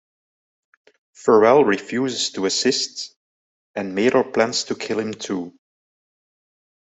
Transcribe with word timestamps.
Farrell 1.13 1.63
refuses 1.63 2.31
to 2.31 2.47
assist, 2.47 3.15
and 3.75 3.93
Mailer 3.93 4.23
plans 4.23 4.63
to 4.63 4.73
kill 4.75 4.97
him 4.99 5.13
too. 5.13 5.53